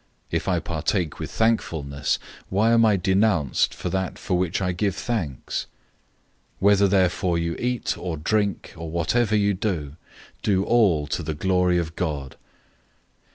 010:030 0.31 0.37
If 0.37 0.47
I 0.47 0.59
partake 0.59 1.19
with 1.19 1.29
thankfulness, 1.29 2.17
why 2.49 2.71
am 2.71 2.83
I 2.87 2.95
denounced 2.97 3.75
for 3.75 3.91
that 3.91 4.17
for 4.17 4.35
which 4.35 4.59
I 4.59 4.71
give 4.71 4.95
thanks? 4.95 5.67
010:031 6.55 6.55
Whether 6.57 6.87
therefore 6.87 7.37
you 7.37 7.55
eat, 7.59 7.95
or 7.99 8.17
drink, 8.17 8.73
or 8.75 8.89
whatever 8.89 9.35
you 9.35 9.53
do, 9.53 9.97
do 10.41 10.63
all 10.63 11.05
to 11.05 11.21
the 11.21 11.35
glory 11.35 11.77
of 11.77 11.95
God. 11.95 12.35